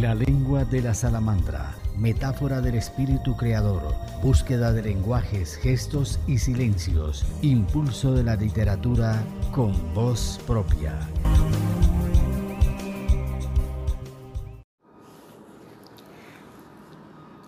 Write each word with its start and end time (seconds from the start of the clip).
La 0.00 0.14
lengua 0.14 0.66
de 0.66 0.82
la 0.82 0.92
salamandra, 0.92 1.74
metáfora 1.96 2.60
del 2.60 2.74
espíritu 2.74 3.34
creador, 3.34 3.94
búsqueda 4.22 4.70
de 4.70 4.82
lenguajes, 4.82 5.56
gestos 5.56 6.20
y 6.26 6.36
silencios, 6.36 7.24
impulso 7.40 8.12
de 8.12 8.22
la 8.22 8.36
literatura 8.36 9.24
con 9.52 9.72
voz 9.94 10.38
propia. 10.46 10.98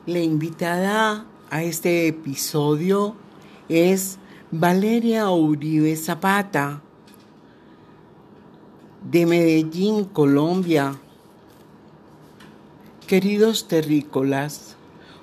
La 0.07 0.19
invitada 0.19 1.27
a 1.51 1.63
este 1.63 2.09
episodio 2.09 3.15
es 3.69 4.19
Valeria 4.51 5.29
Uribe 5.29 5.95
Zapata, 5.97 6.81
de 9.03 9.27
Medellín, 9.27 10.07
Colombia. 10.07 10.99
Queridos 13.09 13.67
terrícolas, 13.69 14.77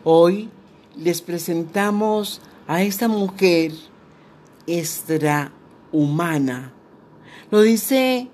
hoy 0.03 0.49
les 0.97 1.21
presentamos 1.21 2.41
a 2.65 2.81
esta 2.81 3.07
mujer 3.07 3.73
extrahumana. 4.65 6.73
Lo 7.51 7.61
dice 7.61 8.27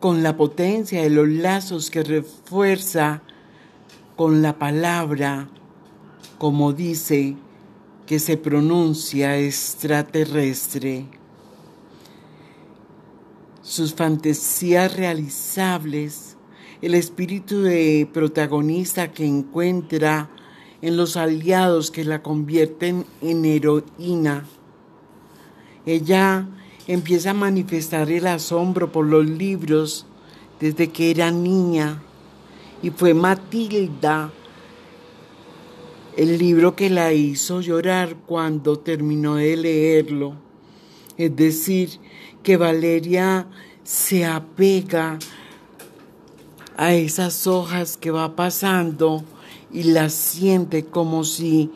con 0.00 0.22
la 0.22 0.38
potencia 0.38 1.02
de 1.02 1.10
los 1.10 1.28
lazos 1.28 1.90
que 1.90 2.02
refuerza 2.02 3.20
con 4.16 4.40
la 4.40 4.58
palabra 4.58 5.50
como 6.38 6.72
dice 6.72 7.36
que 8.06 8.18
se 8.18 8.38
pronuncia 8.38 9.36
extraterrestre. 9.36 11.04
Sus 13.60 13.92
fantasías 13.92 14.96
realizables, 14.96 16.29
el 16.82 16.94
espíritu 16.94 17.62
de 17.62 18.08
protagonista 18.12 19.12
que 19.12 19.26
encuentra 19.26 20.30
en 20.82 20.96
los 20.96 21.16
aliados 21.16 21.90
que 21.90 22.04
la 22.04 22.22
convierten 22.22 23.04
en 23.20 23.44
heroína. 23.44 24.46
Ella 25.84 26.48
empieza 26.86 27.30
a 27.30 27.34
manifestar 27.34 28.10
el 28.10 28.26
asombro 28.26 28.90
por 28.90 29.06
los 29.06 29.26
libros 29.26 30.06
desde 30.58 30.88
que 30.88 31.10
era 31.10 31.30
niña 31.30 32.02
y 32.82 32.90
fue 32.90 33.14
Matilda 33.14 34.32
el 36.16 36.38
libro 36.38 36.74
que 36.74 36.90
la 36.90 37.12
hizo 37.12 37.60
llorar 37.60 38.16
cuando 38.26 38.78
terminó 38.78 39.36
de 39.36 39.56
leerlo. 39.56 40.34
Es 41.16 41.34
decir, 41.36 41.90
que 42.42 42.56
Valeria 42.56 43.46
se 43.84 44.24
apega 44.24 45.18
a 46.80 46.94
esas 46.94 47.46
hojas 47.46 47.98
que 47.98 48.10
va 48.10 48.34
pasando 48.36 49.22
y 49.70 49.82
las 49.82 50.14
siente 50.14 50.86
como 50.86 51.24
si 51.24 51.70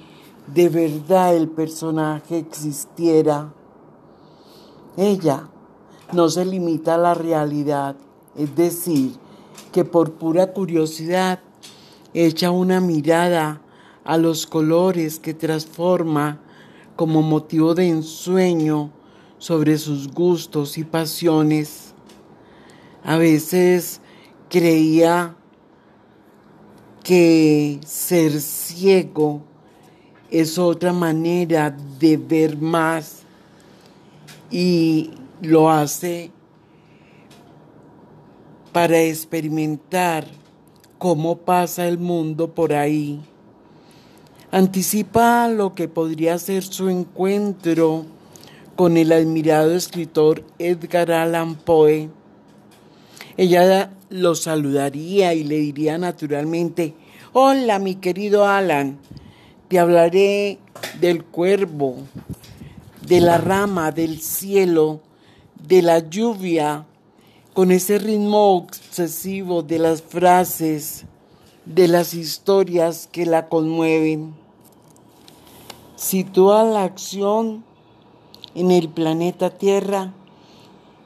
de 0.46 0.70
verdad 0.70 1.36
el 1.36 1.50
personaje 1.50 2.38
existiera. 2.38 3.52
Ella 4.96 5.50
no 6.14 6.30
se 6.30 6.46
limita 6.46 6.94
a 6.94 6.98
la 6.98 7.12
realidad, 7.12 7.96
es 8.34 8.56
decir, 8.56 9.12
que 9.72 9.84
por 9.84 10.12
pura 10.12 10.54
curiosidad 10.54 11.40
echa 12.14 12.50
una 12.50 12.80
mirada 12.80 13.60
a 14.04 14.16
los 14.16 14.46
colores 14.46 15.20
que 15.20 15.34
transforma 15.34 16.40
como 16.96 17.20
motivo 17.20 17.74
de 17.74 17.90
ensueño 17.90 18.90
sobre 19.36 19.76
sus 19.76 20.10
gustos 20.10 20.78
y 20.78 20.84
pasiones. 20.84 21.92
A 23.04 23.18
veces 23.18 24.00
creía 24.48 25.34
que 27.02 27.80
ser 27.84 28.40
ciego 28.40 29.42
es 30.30 30.58
otra 30.58 30.92
manera 30.92 31.76
de 31.98 32.16
ver 32.16 32.56
más 32.56 33.22
y 34.50 35.10
lo 35.40 35.70
hace 35.70 36.30
para 38.72 39.00
experimentar 39.00 40.26
cómo 40.98 41.36
pasa 41.36 41.86
el 41.86 41.98
mundo 41.98 42.54
por 42.54 42.72
ahí 42.72 43.20
anticipa 44.54 45.48
lo 45.48 45.74
que 45.74 45.88
podría 45.88 46.38
ser 46.38 46.62
su 46.62 46.88
encuentro 46.88 48.06
con 48.76 48.96
el 48.96 49.10
admirado 49.10 49.74
escritor 49.74 50.44
Edgar 50.60 51.10
Allan 51.10 51.56
Poe. 51.56 52.08
Ella 53.36 53.90
lo 54.10 54.34
saludaría 54.34 55.34
y 55.34 55.44
le 55.44 55.56
diría 55.56 55.98
naturalmente, 55.98 56.94
hola 57.32 57.78
mi 57.78 57.96
querido 57.96 58.46
Alan, 58.46 58.98
te 59.68 59.78
hablaré 59.78 60.58
del 61.00 61.24
cuervo, 61.24 61.96
de 63.06 63.20
la 63.20 63.38
rama, 63.38 63.92
del 63.92 64.20
cielo, 64.20 65.00
de 65.66 65.82
la 65.82 65.98
lluvia, 65.98 66.86
con 67.52 67.70
ese 67.70 67.98
ritmo 67.98 68.56
obsesivo 68.56 69.62
de 69.62 69.78
las 69.78 70.02
frases, 70.02 71.04
de 71.64 71.88
las 71.88 72.14
historias 72.14 73.08
que 73.10 73.26
la 73.26 73.48
conmueven. 73.48 74.34
Sitúa 75.96 76.64
la 76.64 76.84
acción 76.84 77.64
en 78.54 78.70
el 78.70 78.88
planeta 78.88 79.50
Tierra 79.50 80.12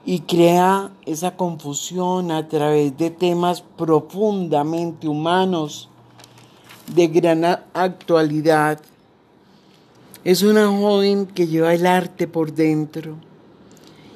y 0.09 0.21
crea 0.21 0.91
esa 1.05 1.37
confusión 1.37 2.31
a 2.31 2.49
través 2.49 2.97
de 2.97 3.11
temas 3.11 3.61
profundamente 3.77 5.07
humanos 5.07 5.91
de 6.95 7.09
gran 7.09 7.45
actualidad. 7.75 8.81
Es 10.25 10.43
una 10.43 10.67
joven 10.67 11.27
que 11.27 11.47
lleva 11.47 11.75
el 11.75 11.85
arte 11.85 12.27
por 12.27 12.55
dentro 12.55 13.17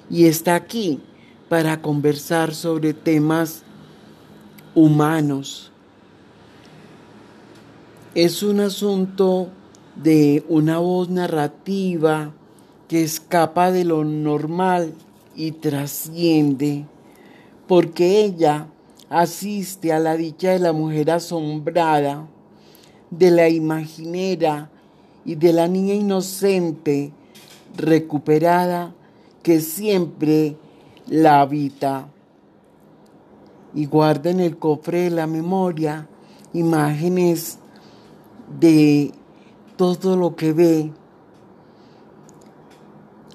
y 0.08 0.24
está 0.24 0.54
aquí 0.54 0.98
para 1.50 1.82
conversar 1.82 2.54
sobre 2.54 2.94
temas 2.94 3.62
humanos. 4.74 5.72
Es 8.14 8.42
un 8.42 8.60
asunto 8.60 9.48
de 9.96 10.42
una 10.48 10.78
voz 10.78 11.10
narrativa 11.10 12.32
que 12.88 13.02
escapa 13.02 13.70
de 13.70 13.84
lo 13.84 14.04
normal 14.04 14.94
y 15.34 15.52
trasciende, 15.52 16.86
porque 17.66 18.24
ella 18.24 18.68
asiste 19.08 19.92
a 19.92 19.98
la 19.98 20.16
dicha 20.16 20.50
de 20.50 20.58
la 20.58 20.72
mujer 20.72 21.10
asombrada, 21.10 22.26
de 23.10 23.30
la 23.30 23.48
imaginera 23.48 24.70
y 25.24 25.34
de 25.34 25.52
la 25.52 25.68
niña 25.68 25.94
inocente 25.94 27.12
recuperada 27.76 28.94
que 29.42 29.60
siempre 29.60 30.56
la 31.06 31.40
habita 31.40 32.08
y 33.74 33.86
guarda 33.86 34.30
en 34.30 34.40
el 34.40 34.58
cofre 34.58 35.02
de 35.02 35.10
la 35.10 35.26
memoria 35.26 36.08
imágenes 36.52 37.58
de 38.60 39.12
todo 39.76 40.16
lo 40.16 40.36
que 40.36 40.52
ve. 40.52 40.92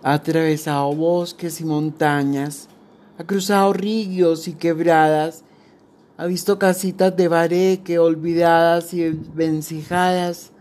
Ha 0.07 0.13
atravesado 0.13 0.95
bosques 0.95 1.59
y 1.59 1.65
montañas, 1.65 2.69
ha 3.19 3.25
cruzado 3.25 3.73
ríos 3.73 4.47
y 4.47 4.53
quebradas, 4.53 5.43
ha 6.15 6.25
visto 6.27 6.57
casitas 6.57 7.13
de 7.17 7.27
bareque 7.27 7.99
olvidadas 7.99 8.93
y 8.93 9.09
vencijadas 9.09 10.51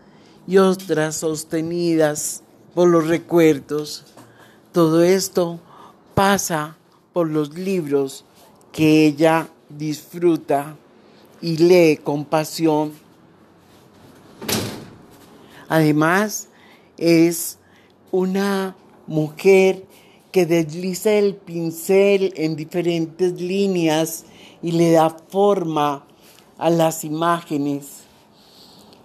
y 0.47 0.57
otras 0.57 1.15
sostenidas 1.15 2.43
por 2.75 2.89
los 2.89 3.07
recuerdos. 3.07 4.03
Todo 4.73 5.01
esto 5.01 5.61
pasa 6.13 6.75
por 7.13 7.29
los 7.29 7.57
libros 7.57 8.25
que 8.73 9.05
ella 9.05 9.47
disfruta 9.69 10.75
y 11.39 11.55
lee 11.55 12.01
con 12.03 12.25
pasión. 12.25 12.91
Además, 15.69 16.49
es 16.97 17.59
una 18.11 18.75
mujer 19.07 19.85
que 20.31 20.45
desliza 20.45 21.11
el 21.11 21.35
pincel 21.35 22.33
en 22.35 22.55
diferentes 22.55 23.41
líneas 23.41 24.25
y 24.61 24.73
le 24.73 24.91
da 24.91 25.09
forma 25.09 26.05
a 26.57 26.69
las 26.69 27.03
imágenes. 27.03 28.03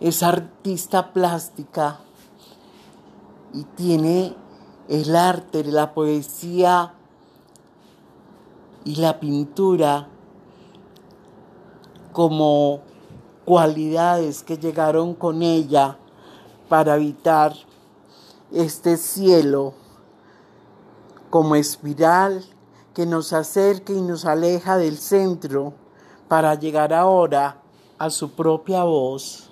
Es 0.01 0.23
artista 0.23 1.13
plástica 1.13 2.01
y 3.55 3.65
tiene 3.77 4.35
el 4.89 5.15
arte, 5.15 5.65
la 5.65 5.95
poesía 5.95 6.95
y 8.85 8.97
la 8.97 9.21
pintura 9.21 10.09
como 12.13 12.81
cualidades 13.45 14.43
que 14.43 14.59
llegaron 14.59 15.15
con 15.15 15.43
ella 15.43 15.99
para 16.69 16.95
habitar 16.95 17.55
este 18.53 18.97
cielo 18.97 19.75
como 21.33 21.57
espiral 21.57 22.45
que 22.93 23.07
nos 23.07 23.33
acerca 23.33 23.95
y 23.95 24.03
nos 24.03 24.27
aleja 24.27 24.77
del 24.77 24.99
centro 24.99 25.73
para 26.29 26.55
llegar 26.57 26.93
ahora 26.93 27.63
a 27.97 28.11
su 28.11 28.33
propia 28.33 28.85
voz. 28.85 29.49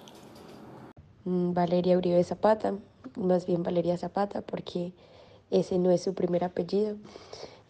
Mm, 1.25 1.55
Valeria 1.55 1.97
Uribe 1.97 2.23
Zapata, 2.23 2.75
más 3.17 3.47
bien 3.47 3.63
Valeria 3.63 3.97
Zapata, 3.97 4.43
porque 4.43 4.93
ese 5.51 5.79
no 5.79 5.91
es 5.91 6.03
su 6.03 6.13
primer 6.13 6.45
apellido. 6.45 6.97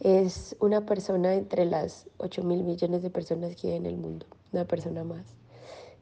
Es 0.01 0.57
una 0.59 0.87
persona 0.87 1.35
entre 1.35 1.65
las 1.65 2.09
8 2.19 2.43
mil 2.43 2.65
millones 2.65 3.05
de 3.05 3.11
personas 3.11 3.55
que 3.55 3.69
hay 3.69 3.77
en 3.77 3.87
el 3.87 3.97
mundo, 3.97 4.27
una 4.53 4.65
persona 4.65 5.05
más. 5.05 5.25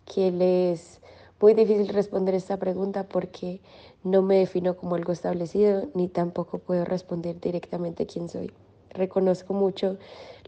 Que 0.06 0.30
les 0.30 1.02
muy 1.40 1.54
difícil 1.54 1.88
responder 1.88 2.34
esta 2.34 2.56
pregunta 2.56 3.04
porque 3.04 3.60
no 4.02 4.22
me 4.22 4.38
defino 4.38 4.76
como 4.76 4.96
algo 4.96 5.12
establecido 5.12 5.88
ni 5.94 6.08
tampoco 6.08 6.58
puedo 6.58 6.84
responder 6.84 7.40
directamente 7.40 8.06
quién 8.06 8.28
soy. 8.28 8.52
Reconozco 8.90 9.54
mucho 9.54 9.98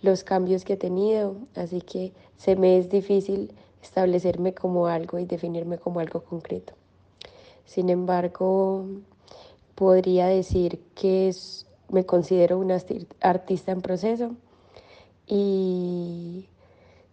los 0.03 0.25
cambios 0.25 0.65
que 0.65 0.73
he 0.73 0.77
tenido, 0.77 1.37
así 1.55 1.81
que 1.81 2.13
se 2.37 2.57
me 2.57 2.79
es 2.79 2.89
difícil 2.89 3.53
establecerme 3.83 4.55
como 4.55 4.87
algo 4.87 5.19
y 5.19 5.27
definirme 5.27 5.79
como 5.79 6.01
algo 6.01 6.23
concreto. 6.23 6.75
Sin 7.65 7.89
embargo, 7.89 8.85
podría 9.77 10.27
decir 10.27 10.81
que 10.95 11.29
es, 11.29 11.67
me 11.89 12.05
considero 12.05 12.59
una 12.59 12.79
artista 13.21 13.73
en 13.73 13.81
proceso 13.81 14.33
y 15.27 16.49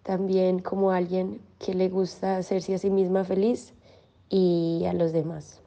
también 0.07 0.59
como 0.59 0.91
alguien 0.91 1.41
que 1.59 1.73
le 1.73 1.89
gusta 1.89 2.37
hacerse 2.37 2.73
a 2.73 2.77
sí 2.77 2.89
misma 2.89 3.25
feliz 3.25 3.73
y 4.29 4.85
a 4.89 4.93
los 4.93 5.11
demás. 5.11 5.61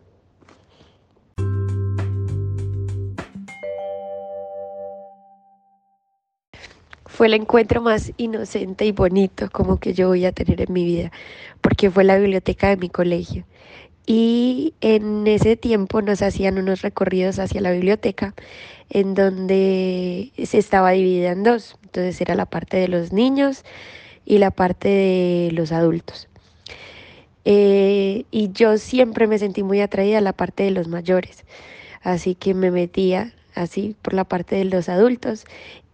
Fue 7.04 7.26
el 7.26 7.34
encuentro 7.34 7.82
más 7.82 8.12
inocente 8.16 8.86
y 8.86 8.92
bonito 8.92 9.50
como 9.52 9.76
que 9.76 9.92
yo 9.92 10.08
voy 10.08 10.24
a 10.24 10.32
tener 10.32 10.62
en 10.62 10.72
mi 10.72 10.86
vida, 10.86 11.12
porque 11.60 11.90
fue 11.90 12.04
la 12.04 12.16
biblioteca 12.16 12.70
de 12.70 12.78
mi 12.78 12.88
colegio. 12.88 13.44
Y 14.06 14.72
en 14.80 15.26
ese 15.26 15.56
tiempo 15.56 16.00
nos 16.00 16.22
hacían 16.22 16.56
unos 16.56 16.80
recorridos 16.80 17.38
hacia 17.38 17.60
la 17.60 17.72
biblioteca 17.72 18.34
en 18.88 19.12
donde 19.12 20.32
se 20.42 20.56
estaba 20.56 20.92
dividida 20.92 21.32
en 21.32 21.42
dos. 21.42 21.76
Entonces 21.82 22.18
era 22.22 22.34
la 22.34 22.46
parte 22.46 22.78
de 22.78 22.88
los 22.88 23.12
niños 23.12 23.64
y 24.24 24.38
la 24.38 24.50
parte 24.50 24.88
de 24.88 25.50
los 25.52 25.72
adultos. 25.72 26.28
Eh, 27.44 28.24
y 28.30 28.52
yo 28.52 28.78
siempre 28.78 29.26
me 29.26 29.38
sentí 29.38 29.62
muy 29.62 29.80
atraída 29.80 30.18
a 30.18 30.22
la 30.22 30.32
parte 30.32 30.62
de 30.62 30.70
los 30.70 30.88
mayores, 30.88 31.44
así 32.02 32.34
que 32.34 32.54
me 32.54 32.70
metía 32.70 33.32
así 33.54 33.96
por 34.02 34.14
la 34.14 34.24
parte 34.24 34.56
de 34.56 34.66
los 34.66 34.88
adultos 34.88 35.44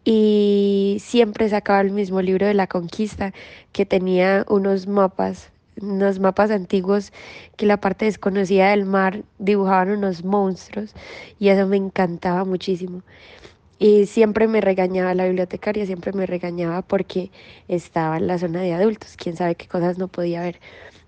y 0.04 0.98
siempre 1.00 1.48
sacaba 1.48 1.80
el 1.80 1.90
mismo 1.90 2.20
libro 2.20 2.46
de 2.46 2.54
la 2.54 2.66
conquista 2.66 3.32
que 3.72 3.86
tenía 3.86 4.44
unos 4.48 4.86
mapas 4.86 5.50
unos 5.80 6.18
mapas 6.18 6.50
antiguos 6.50 7.12
que 7.56 7.66
la 7.66 7.78
parte 7.78 8.06
desconocida 8.06 8.70
del 8.70 8.86
mar 8.86 9.22
dibujaban 9.38 9.90
unos 9.90 10.24
monstruos 10.24 10.94
y 11.38 11.48
eso 11.48 11.66
me 11.66 11.76
encantaba 11.76 12.44
muchísimo. 12.44 13.02
Y 13.78 14.06
siempre 14.06 14.48
me 14.48 14.60
regañaba 14.60 15.14
la 15.14 15.26
bibliotecaria, 15.26 15.84
siempre 15.84 16.12
me 16.12 16.26
regañaba 16.26 16.82
porque 16.82 17.30
estaba 17.68 18.16
en 18.16 18.26
la 18.26 18.38
zona 18.38 18.62
de 18.62 18.72
adultos, 18.72 19.16
quién 19.16 19.36
sabe 19.36 19.54
qué 19.54 19.68
cosas 19.68 19.98
no 19.98 20.08
podía 20.08 20.40
ver. 20.40 20.60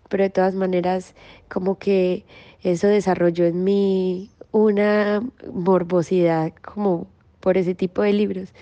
Pero 0.09 0.25
de 0.25 0.31
todas 0.31 0.55
maneras, 0.55 1.15
como 1.49 1.79
que 1.79 2.25
eso 2.63 2.89
desarrolló 2.89 3.47
en 3.47 3.65
mí 3.65 4.31
una 4.53 5.23
morbosidad 5.53 6.53
como 6.63 7.07
por 7.41 7.57
ese 7.57 7.75
tipo 7.75 8.03
de 8.03 8.13
libros. 8.13 8.53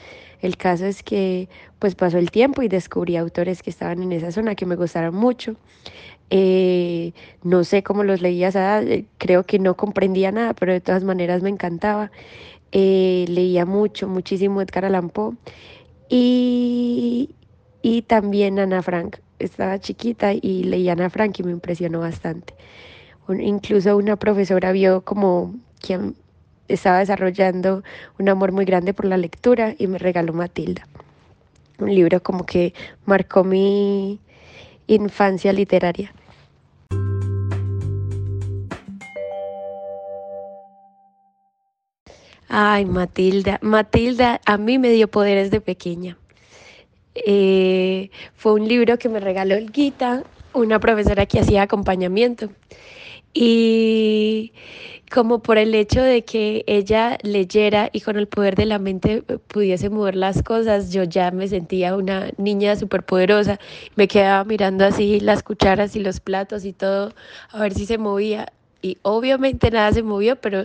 El 0.40 0.56
caso 0.56 0.86
es 0.86 1.02
que 1.02 1.48
pues 1.78 1.94
pasó 1.94 2.18
el 2.18 2.30
tiempo 2.30 2.62
y 2.62 2.68
descubrí 2.68 3.16
autores 3.16 3.62
que 3.62 3.70
estaban 3.70 4.02
en 4.02 4.12
esa 4.12 4.30
zona 4.30 4.54
que 4.54 4.66
me 4.66 4.76
gustaron 4.76 5.14
mucho. 5.14 5.56
Eh, 6.30 7.12
no 7.42 7.62
sé 7.64 7.82
cómo 7.82 8.02
los 8.02 8.20
leía 8.20 8.50
eh, 8.82 9.06
creo 9.18 9.44
que 9.44 9.58
no 9.58 9.76
comprendía 9.76 10.32
nada, 10.32 10.54
pero 10.54 10.72
de 10.72 10.80
todas 10.80 11.04
maneras 11.04 11.42
me 11.42 11.50
encantaba. 11.50 12.10
Eh, 12.72 13.26
leía 13.28 13.64
mucho, 13.64 14.08
muchísimo 14.08 14.60
Edgar 14.60 14.84
Allan 14.86 15.08
Poe 15.08 15.36
y, 16.08 17.30
y 17.82 18.02
también 18.02 18.58
Ana 18.58 18.82
Frank. 18.82 19.18
Estaba 19.38 19.78
chiquita 19.78 20.32
y 20.32 20.64
leía 20.64 20.92
Ana 20.92 21.10
Frank 21.10 21.38
y 21.38 21.42
me 21.42 21.52
impresionó 21.52 22.00
bastante. 22.00 22.54
incluso 23.28 23.96
una 23.96 24.16
profesora 24.16 24.72
vio 24.72 25.02
como 25.02 25.54
quien 25.80 26.16
estaba 26.68 26.98
desarrollando 26.98 27.82
un 28.18 28.28
amor 28.28 28.52
muy 28.52 28.64
grande 28.64 28.94
por 28.94 29.06
la 29.06 29.16
lectura 29.16 29.74
y 29.78 29.86
me 29.86 29.98
regaló 29.98 30.32
Matilda. 30.32 30.86
Un 31.78 31.94
libro 31.94 32.22
como 32.22 32.46
que 32.46 32.74
marcó 33.04 33.44
mi 33.44 34.20
infancia 34.86 35.52
literaria. 35.52 36.12
Ay, 42.48 42.84
Matilda. 42.84 43.58
Matilda 43.60 44.40
a 44.44 44.56
mí 44.56 44.78
me 44.78 44.90
dio 44.90 45.08
poderes 45.08 45.50
de 45.50 45.60
pequeña. 45.60 46.16
Eh, 47.14 48.10
fue 48.34 48.52
un 48.52 48.68
libro 48.68 48.98
que 48.98 49.08
me 49.08 49.20
regaló 49.20 49.54
el 49.54 49.72
Guita, 49.72 50.22
una 50.52 50.78
profesora 50.78 51.26
que 51.26 51.40
hacía 51.40 51.62
acompañamiento. 51.62 52.50
Y 53.38 54.54
como 55.12 55.40
por 55.42 55.58
el 55.58 55.74
hecho 55.74 56.00
de 56.00 56.24
que 56.24 56.64
ella 56.66 57.18
leyera 57.22 57.90
y 57.92 58.00
con 58.00 58.16
el 58.16 58.28
poder 58.28 58.56
de 58.56 58.64
la 58.64 58.78
mente 58.78 59.24
eh, 59.28 59.36
pudiese 59.36 59.90
mover 59.90 60.16
las 60.16 60.42
cosas, 60.42 60.90
yo 60.90 61.04
ya 61.04 61.30
me 61.32 61.46
sentía 61.46 61.96
una 61.96 62.30
niña 62.38 62.76
súper 62.76 63.02
poderosa. 63.04 63.60
Me 63.94 64.08
quedaba 64.08 64.42
mirando 64.44 64.86
así 64.86 65.20
las 65.20 65.42
cucharas 65.42 65.94
y 65.96 66.00
los 66.00 66.18
platos 66.20 66.64
y 66.64 66.72
todo, 66.72 67.12
a 67.50 67.60
ver 67.60 67.74
si 67.74 67.84
se 67.84 67.98
movía. 67.98 68.54
Y 68.80 68.96
obviamente 69.02 69.70
nada 69.70 69.92
se 69.92 70.02
movió, 70.02 70.36
pero 70.36 70.64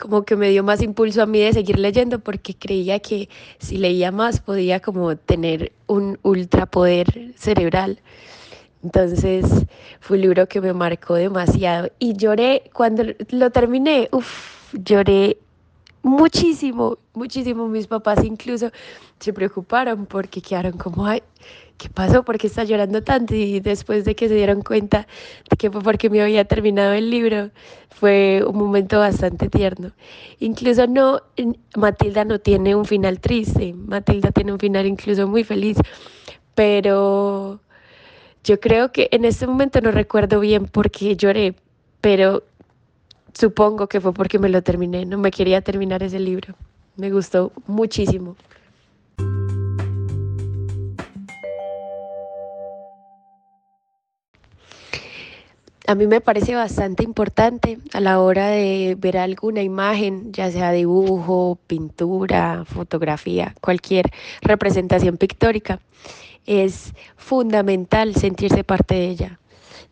como 0.00 0.24
que 0.24 0.36
me 0.36 0.48
dio 0.48 0.64
más 0.64 0.80
impulso 0.80 1.22
a 1.22 1.26
mí 1.26 1.40
de 1.40 1.52
seguir 1.52 1.78
leyendo 1.78 2.18
porque 2.20 2.54
creía 2.54 2.98
que 2.98 3.28
si 3.58 3.76
leía 3.76 4.10
más 4.10 4.40
podía 4.40 4.80
como 4.80 5.16
tener 5.16 5.72
un 5.86 6.18
ultrapoder 6.22 7.34
cerebral. 7.36 8.00
Entonces 8.82 9.46
fue 10.00 10.16
un 10.16 10.22
libro 10.22 10.46
que 10.46 10.60
me 10.60 10.72
marcó 10.72 11.14
demasiado 11.14 11.90
y 11.98 12.16
lloré 12.16 12.70
cuando 12.72 13.04
lo 13.30 13.50
terminé, 13.50 14.08
uff, 14.12 14.72
lloré 14.74 15.38
muchísimo, 16.02 16.98
muchísimo. 17.14 17.68
Mis 17.68 17.86
papás 17.86 18.24
incluso 18.24 18.70
se 19.18 19.32
preocuparon 19.32 20.06
porque 20.06 20.40
quedaron 20.40 20.72
como, 20.72 21.06
ay, 21.06 21.22
¿qué 21.76 21.88
pasó? 21.88 22.22
¿Por 22.22 22.38
qué 22.38 22.46
está 22.46 22.64
llorando 22.64 23.02
tanto? 23.02 23.34
Y 23.34 23.60
después 23.60 24.04
de 24.04 24.14
que 24.14 24.28
se 24.28 24.34
dieron 24.34 24.62
cuenta 24.62 25.06
de 25.50 25.56
que 25.56 25.70
fue 25.70 25.82
porque 25.82 26.08
me 26.08 26.22
había 26.22 26.44
terminado 26.44 26.92
el 26.92 27.10
libro, 27.10 27.50
fue 27.90 28.44
un 28.46 28.56
momento 28.56 28.98
bastante 28.98 29.48
tierno. 29.48 29.92
Incluso 30.38 30.86
no, 30.86 31.22
Matilda 31.76 32.24
no 32.24 32.38
tiene 32.38 32.74
un 32.74 32.84
final 32.84 33.20
triste, 33.20 33.74
Matilda 33.74 34.30
tiene 34.30 34.52
un 34.52 34.58
final 34.58 34.86
incluso 34.86 35.26
muy 35.26 35.44
feliz, 35.44 35.78
pero 36.54 37.60
yo 38.46 38.60
creo 38.60 38.92
que 38.92 39.08
en 39.10 39.24
este 39.24 39.44
momento 39.48 39.80
no 39.80 39.90
recuerdo 39.90 40.38
bien 40.38 40.66
por 40.66 40.92
qué 40.92 41.16
lloré, 41.16 41.56
pero 42.00 42.44
supongo 43.34 43.88
que 43.88 44.00
fue 44.00 44.14
porque 44.14 44.38
me 44.38 44.48
lo 44.48 44.62
terminé. 44.62 45.04
No 45.04 45.18
me 45.18 45.32
quería 45.32 45.62
terminar 45.62 46.04
ese 46.04 46.20
libro. 46.20 46.54
Me 46.94 47.10
gustó 47.10 47.52
muchísimo. 47.66 48.36
A 55.88 55.94
mí 55.96 56.06
me 56.06 56.20
parece 56.20 56.54
bastante 56.54 57.02
importante 57.02 57.78
a 57.92 58.00
la 58.00 58.20
hora 58.20 58.48
de 58.48 58.96
ver 58.98 59.18
alguna 59.18 59.62
imagen, 59.62 60.32
ya 60.32 60.50
sea 60.52 60.70
dibujo, 60.70 61.58
pintura, 61.66 62.64
fotografía, 62.64 63.54
cualquier 63.60 64.10
representación 64.40 65.16
pictórica, 65.16 65.80
es 66.46 66.94
fundamental 67.16 68.14
sentirse 68.14 68.64
parte 68.64 68.94
de 68.94 69.08
ella. 69.08 69.40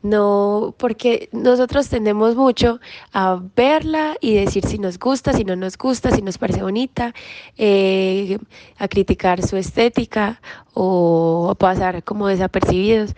No, 0.05 0.75
porque 0.77 1.31
nosotros 1.33 1.89
tendemos 1.89 2.37
mucho 2.37 2.79
a 3.15 3.41
verla 3.57 4.17
y 4.21 4.35
decir 4.35 4.67
si 4.67 4.77
nos 4.79 4.99
gusta, 4.99 5.33
si 5.33 5.45
no 5.45 5.57
nos 5.57 5.79
gusta, 5.79 6.11
si 6.11 6.21
nos 6.21 6.37
parece 6.37 6.63
bonita, 6.63 7.15
eh, 7.57 8.39
a 8.77 8.87
criticar 8.87 9.41
su 9.41 9.57
estética 9.57 10.43
o 10.75 11.49
a 11.51 11.55
pasar 11.55 12.05
como 12.05 12.29
desapercibidos. 12.29 13.15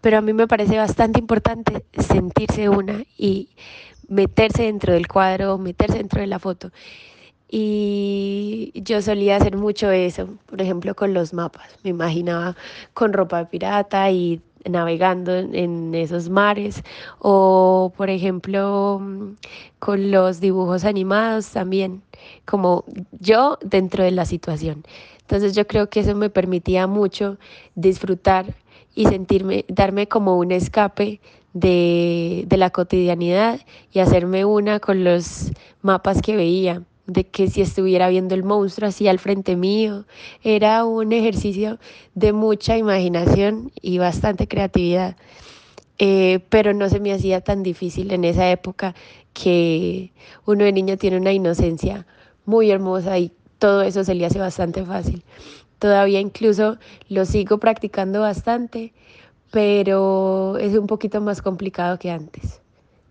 Pero 0.00 0.18
a 0.18 0.20
mí 0.20 0.32
me 0.32 0.48
parece 0.48 0.78
bastante 0.78 1.20
importante 1.20 1.84
sentirse 1.96 2.68
una 2.68 3.04
y 3.16 3.48
meterse 4.08 4.64
dentro 4.64 4.92
del 4.92 5.06
cuadro, 5.06 5.58
meterse 5.58 5.98
dentro 5.98 6.20
de 6.20 6.26
la 6.26 6.40
foto. 6.40 6.72
Y 7.52 8.72
yo 8.74 9.02
solía 9.02 9.36
hacer 9.36 9.56
mucho 9.56 9.90
eso, 9.90 10.28
por 10.46 10.62
ejemplo, 10.62 10.94
con 10.94 11.12
los 11.12 11.34
mapas. 11.34 11.76
Me 11.82 11.90
imaginaba 11.90 12.56
con 12.94 13.12
ropa 13.12 13.38
de 13.38 13.46
pirata 13.46 14.08
y 14.10 14.40
navegando 14.68 15.36
en 15.36 15.94
esos 15.94 16.28
mares. 16.28 16.82
O 17.18 17.92
por 17.96 18.08
ejemplo 18.10 19.00
con 19.78 20.10
los 20.10 20.40
dibujos 20.40 20.84
animados 20.84 21.50
también 21.50 22.02
como 22.44 22.84
yo 23.18 23.58
dentro 23.62 24.04
de 24.04 24.10
la 24.12 24.26
situación. 24.26 24.84
Entonces 25.22 25.54
yo 25.54 25.66
creo 25.66 25.88
que 25.88 26.00
eso 26.00 26.14
me 26.14 26.30
permitía 26.30 26.86
mucho 26.86 27.38
disfrutar 27.74 28.54
y 28.94 29.06
sentirme, 29.06 29.64
darme 29.68 30.08
como 30.08 30.38
un 30.38 30.52
escape 30.52 31.20
de, 31.52 32.44
de 32.46 32.56
la 32.56 32.70
cotidianidad 32.70 33.60
y 33.92 34.00
hacerme 34.00 34.44
una 34.44 34.80
con 34.80 35.04
los 35.04 35.52
mapas 35.82 36.20
que 36.22 36.36
veía 36.36 36.82
de 37.06 37.24
que 37.24 37.48
si 37.48 37.60
estuviera 37.60 38.08
viendo 38.08 38.34
el 38.34 38.44
monstruo 38.44 38.88
así 38.88 39.08
al 39.08 39.18
frente 39.18 39.56
mío. 39.56 40.06
Era 40.42 40.84
un 40.84 41.12
ejercicio 41.12 41.78
de 42.14 42.32
mucha 42.32 42.76
imaginación 42.76 43.72
y 43.80 43.98
bastante 43.98 44.46
creatividad. 44.46 45.16
Eh, 45.98 46.40
pero 46.48 46.72
no 46.72 46.88
se 46.88 47.00
me 47.00 47.12
hacía 47.12 47.42
tan 47.42 47.62
difícil 47.62 48.12
en 48.12 48.24
esa 48.24 48.50
época 48.50 48.94
que 49.34 50.12
uno 50.46 50.64
de 50.64 50.72
niño 50.72 50.96
tiene 50.96 51.18
una 51.18 51.32
inocencia 51.32 52.06
muy 52.46 52.70
hermosa 52.70 53.18
y 53.18 53.32
todo 53.58 53.82
eso 53.82 54.02
se 54.04 54.14
le 54.14 54.24
hace 54.24 54.38
bastante 54.38 54.84
fácil. 54.84 55.22
Todavía 55.78 56.20
incluso 56.20 56.78
lo 57.08 57.24
sigo 57.26 57.58
practicando 57.58 58.20
bastante, 58.20 58.92
pero 59.50 60.56
es 60.58 60.76
un 60.76 60.86
poquito 60.86 61.20
más 61.20 61.42
complicado 61.42 61.98
que 61.98 62.10
antes. 62.10 62.62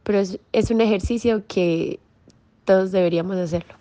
Pero 0.04 0.20
es, 0.20 0.40
es 0.52 0.72
un 0.72 0.82
ejercicio 0.82 1.44
que 1.48 2.00
todos 2.66 2.92
deberíamos 2.92 3.38
hacerlo. 3.38 3.79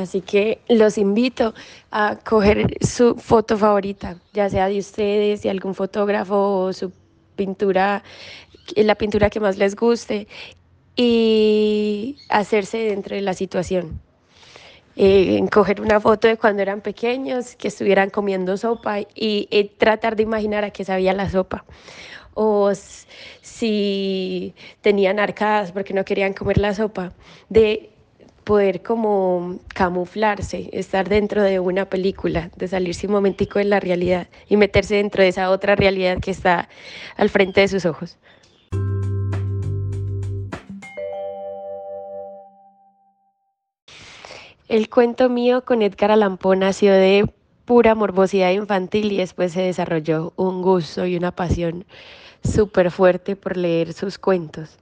Así 0.00 0.20
que 0.20 0.60
los 0.68 0.98
invito 0.98 1.54
a 1.90 2.16
coger 2.24 2.76
su 2.80 3.14
foto 3.16 3.56
favorita, 3.56 4.16
ya 4.32 4.48
sea 4.48 4.68
de 4.68 4.78
ustedes, 4.78 5.42
de 5.42 5.50
algún 5.50 5.74
fotógrafo 5.74 6.36
o 6.36 6.72
su 6.72 6.92
pintura, 7.36 8.02
la 8.76 8.94
pintura 8.94 9.30
que 9.30 9.40
más 9.40 9.58
les 9.58 9.76
guste 9.76 10.26
y 10.96 12.16
hacerse 12.28 12.78
dentro 12.78 13.14
de 13.14 13.22
la 13.22 13.34
situación. 13.34 14.00
Eh, 14.96 15.40
coger 15.52 15.80
una 15.80 16.00
foto 16.00 16.26
de 16.26 16.36
cuando 16.36 16.60
eran 16.62 16.80
pequeños, 16.80 17.54
que 17.54 17.68
estuvieran 17.68 18.10
comiendo 18.10 18.56
sopa 18.56 19.00
y, 19.00 19.06
y 19.14 19.64
tratar 19.78 20.16
de 20.16 20.24
imaginar 20.24 20.64
a 20.64 20.70
qué 20.70 20.84
sabía 20.84 21.12
la 21.12 21.30
sopa 21.30 21.64
o 22.40 22.70
si 23.42 24.54
tenían 24.80 25.18
arcadas 25.18 25.72
porque 25.72 25.92
no 25.92 26.04
querían 26.04 26.34
comer 26.34 26.58
la 26.58 26.72
sopa, 26.72 27.12
de 27.48 27.90
poder 28.48 28.80
como 28.80 29.58
camuflarse, 29.74 30.70
estar 30.72 31.06
dentro 31.06 31.42
de 31.42 31.60
una 31.60 31.84
película, 31.84 32.50
de 32.56 32.66
salirse 32.66 33.06
un 33.06 33.12
momentico 33.12 33.58
de 33.58 33.66
la 33.66 33.78
realidad 33.78 34.28
y 34.48 34.56
meterse 34.56 34.94
dentro 34.94 35.22
de 35.22 35.28
esa 35.28 35.50
otra 35.50 35.76
realidad 35.76 36.18
que 36.18 36.30
está 36.30 36.70
al 37.18 37.28
frente 37.28 37.60
de 37.60 37.68
sus 37.68 37.84
ojos. 37.84 38.16
El 44.66 44.88
cuento 44.88 45.28
mío 45.28 45.66
con 45.66 45.82
Edgar 45.82 46.10
Allan 46.10 46.38
nació 46.56 46.94
de 46.94 47.30
pura 47.66 47.94
morbosidad 47.94 48.52
infantil 48.52 49.12
y 49.12 49.18
después 49.18 49.52
se 49.52 49.60
desarrolló 49.60 50.32
un 50.36 50.62
gusto 50.62 51.04
y 51.04 51.18
una 51.18 51.32
pasión 51.32 51.84
súper 52.42 52.90
fuerte 52.90 53.36
por 53.36 53.58
leer 53.58 53.92
sus 53.92 54.16
cuentos. 54.16 54.78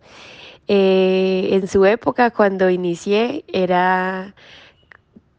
Eh, 0.69 1.49
en 1.53 1.69
su 1.69 1.85
época, 1.85 2.31
cuando 2.31 2.71
inicié, 2.71 3.45
era 3.49 4.35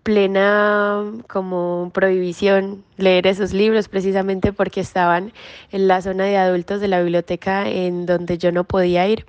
plena 0.04 1.04
como 1.28 1.92
prohibición 1.94 2.86
leer 2.96 3.28
esos 3.28 3.52
libros 3.52 3.90
precisamente 3.90 4.54
porque 4.54 4.80
estaban 4.80 5.34
en 5.70 5.90
la 5.90 6.02
zona 6.02 6.24
de 6.24 6.38
adultos 6.38 6.80
de 6.80 6.88
la 6.88 7.02
biblioteca 7.02 7.70
en 7.70 8.06
donde 8.06 8.38
yo 8.38 8.54
no 8.54 8.64
podía 8.64 9.06
ir. 9.10 9.26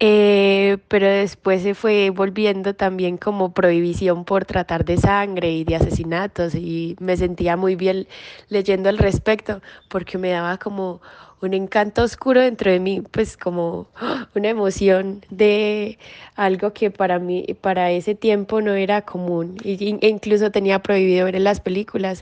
Eh, 0.00 0.78
pero 0.88 1.06
después 1.06 1.62
se 1.62 1.74
fue 1.74 2.10
volviendo 2.10 2.74
también 2.74 3.16
como 3.16 3.54
prohibición 3.54 4.24
por 4.24 4.44
tratar 4.44 4.84
de 4.84 4.96
sangre 4.96 5.52
y 5.52 5.62
de 5.62 5.76
asesinatos 5.76 6.56
y 6.56 6.96
me 6.98 7.16
sentía 7.16 7.56
muy 7.56 7.76
bien 7.76 8.08
leyendo 8.48 8.88
al 8.88 8.98
respecto 8.98 9.62
porque 9.88 10.18
me 10.18 10.30
daba 10.30 10.58
como 10.58 11.00
un 11.44 11.54
encanto 11.54 12.02
oscuro 12.02 12.40
dentro 12.40 12.70
de 12.70 12.80
mí, 12.80 13.02
pues 13.10 13.36
como 13.36 13.86
una 14.34 14.48
emoción 14.48 15.24
de 15.30 15.98
algo 16.34 16.72
que 16.72 16.90
para 16.90 17.18
mí, 17.18 17.46
para 17.60 17.90
ese 17.90 18.14
tiempo 18.14 18.60
no 18.60 18.74
era 18.74 19.02
común, 19.02 19.56
e 19.64 19.98
incluso 20.08 20.50
tenía 20.50 20.80
prohibido 20.80 21.26
ver 21.26 21.36
en 21.36 21.44
las 21.44 21.60
películas, 21.60 22.20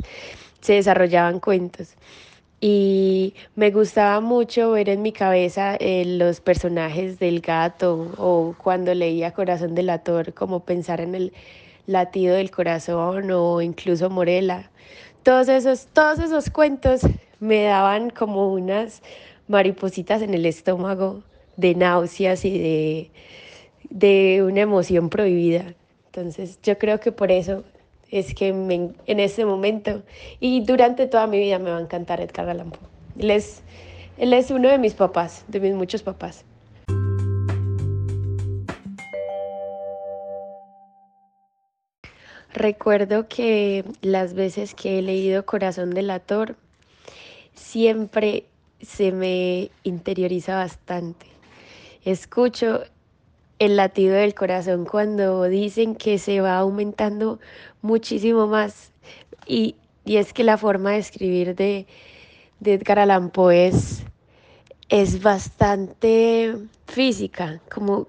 se 0.61 0.75
desarrollaban 0.75 1.41
cuentos. 1.41 1.95
Y 2.61 3.35
me 3.57 3.73
gustaba 3.73 4.21
mucho 4.21 4.71
ver 4.71 4.89
en 4.89 5.03
mi 5.03 5.13
cabeza 5.13 5.75
eh, 5.81 6.05
los 6.07 6.41
personajes 6.41 7.19
del 7.19 7.41
gato 7.41 8.15
o 8.19 8.55
cuando 8.57 8.95
leía 8.95 9.33
Corazón 9.33 9.75
del 9.75 9.91
Ator, 9.91 10.33
como 10.33 10.61
pensar 10.61 11.01
en 11.01 11.17
el 11.17 11.33
latido 11.87 12.37
del 12.37 12.53
corazón 12.53 13.33
o 13.33 13.61
incluso 13.61 14.11
Morela. 14.11 14.71
Todos 15.25 15.49
esos, 15.49 15.87
todos 15.93 16.21
esos 16.21 16.51
cuentos 16.51 17.01
me 17.43 17.65
daban 17.65 18.11
como 18.11 18.53
unas 18.53 19.03
maripositas 19.49 20.23
en 20.23 20.33
el 20.33 20.47
estómago 20.47 21.25
de 21.57 21.75
náuseas 21.75 22.45
y 22.45 22.57
de, 22.57 23.11
de 23.91 24.45
una 24.45 24.61
emoción 24.61 25.09
prohibida. 25.09 25.75
Entonces 26.07 26.61
yo 26.63 26.79
creo 26.79 27.01
que 27.01 27.11
por 27.11 27.33
eso 27.33 27.65
es 28.13 28.33
que 28.35 28.49
en 28.51 29.21
ese 29.21 29.45
momento 29.45 30.03
y 30.39 30.65
durante 30.65 31.09
toda 31.09 31.27
mi 31.27 31.41
vida 31.41 31.59
me 31.59 31.73
va 31.73 31.79
a 31.79 31.81
encantar 31.81 32.21
Edgar 32.21 32.49
Allan 32.49 32.71
Poe. 32.71 32.89
Él 33.19 33.33
es, 33.33 33.63
él 34.19 34.35
es 34.35 34.53
uno 34.53 34.69
de 34.69 34.79
mis 34.79 34.95
papás, 34.95 35.45
de 35.49 35.59
mis 35.59 35.75
muchos 35.75 36.05
papás. 36.05 36.45
Recuerdo 42.55 43.27
que 43.27 43.85
las 44.01 44.35
veces 44.35 44.77
que 44.77 45.01
he 45.01 45.03
leído 45.03 45.45
Corazón 45.45 45.91
del 45.91 46.11
Ator, 46.11 46.55
siempre 47.55 48.47
se 48.81 49.13
me 49.13 49.71
interioriza 49.85 50.57
bastante. 50.57 51.27
Escucho 52.05 52.83
el 53.59 53.77
latido 53.77 54.15
del 54.17 54.35
corazón 54.35 54.85
cuando 54.85 55.45
dicen 55.45 55.95
que 55.95 56.19
se 56.19 56.41
va 56.41 56.59
aumentando 56.59 57.39
muchísimo 57.81 58.47
más. 58.47 58.93
Y, 59.47 59.77
es 60.05 60.33
que 60.33 60.43
la 60.43 60.59
forma 60.59 60.91
de 60.91 60.99
escribir 60.99 61.55
de, 61.55 61.87
de 62.59 62.75
Edgar 62.75 62.99
Allan 62.99 63.31
Poe 63.31 63.69
es, 63.69 64.03
es 64.89 65.23
bastante 65.23 66.57
física, 66.87 67.61
como 67.73 68.09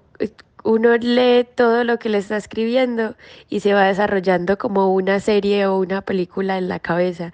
uno 0.64 0.96
lee 0.96 1.46
todo 1.54 1.84
lo 1.84 2.00
que 2.00 2.08
le 2.08 2.18
está 2.18 2.36
escribiendo 2.36 3.14
y 3.48 3.60
se 3.60 3.74
va 3.74 3.84
desarrollando 3.84 4.58
como 4.58 4.92
una 4.92 5.20
serie 5.20 5.66
o 5.66 5.78
una 5.78 6.00
película 6.00 6.58
en 6.58 6.68
la 6.68 6.80
cabeza 6.80 7.32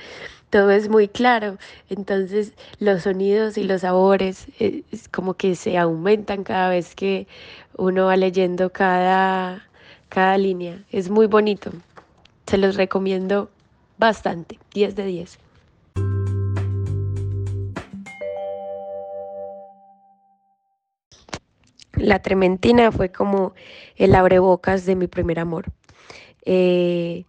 todo 0.50 0.71
es 0.71 0.88
muy 0.88 1.09
claro. 1.09 1.57
Entonces 1.88 2.52
los 2.78 3.02
sonidos 3.02 3.57
y 3.57 3.64
los 3.64 3.83
sabores 3.83 4.47
eh, 4.59 4.83
como 5.11 5.35
que 5.35 5.54
se 5.54 5.78
aumentan 5.78 6.45
cada 6.45 6.69
vez 6.69 6.95
que 6.95 7.26
uno 7.76 8.07
va 8.07 8.16
leyendo 8.16 8.71
cada, 8.71 9.66
cada 10.09 10.37
línea. 10.37 10.83
Es 10.90 11.09
muy 11.09 11.26
bonito. 11.26 11.71
Se 12.47 12.59
los 12.59 12.76
recomiendo 12.76 13.49
bastante. 13.97 14.59
10 14.75 14.97
de 14.97 15.07
10. 15.07 15.38
La 21.95 22.21
trementina 22.21 22.90
fue 22.90 23.12
como 23.12 23.52
el 23.97 24.14
abrebocas 24.14 24.87
de 24.87 24.97
mi 24.97 25.07
primer 25.07 25.38
amor. 25.38 25.66
Eh, 26.47 27.25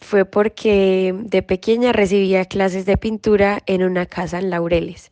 fue 0.00 0.24
porque 0.24 1.14
de 1.16 1.42
pequeña 1.42 1.92
recibía 1.92 2.44
clases 2.44 2.86
de 2.86 2.96
pintura 2.96 3.62
en 3.66 3.82
una 3.82 4.06
casa 4.06 4.38
en 4.38 4.50
Laureles 4.50 5.10